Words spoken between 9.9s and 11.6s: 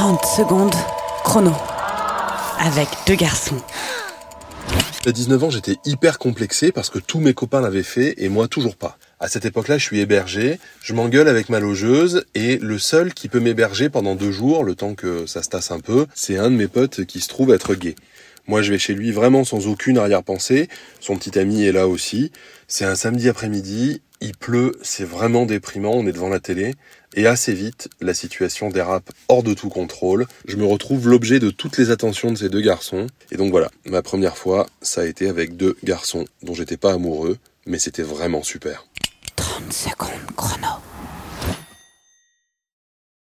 hébergé, je m'engueule avec ma